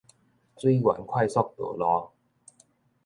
[0.03, 0.05] 水源
[1.05, 2.09] 快速道路